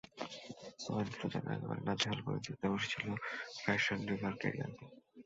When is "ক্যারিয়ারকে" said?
4.41-4.85